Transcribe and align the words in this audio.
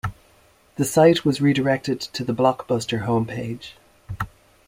The 0.77 0.83
site 0.83 1.23
was 1.23 1.41
re-directed 1.41 2.01
to 2.01 2.23
the 2.23 2.33
Blockbuster 2.33 3.01
home 3.01 3.27
page. 3.27 3.75